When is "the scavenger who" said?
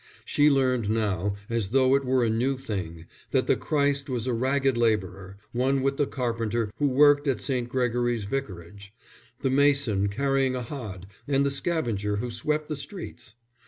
11.45-12.31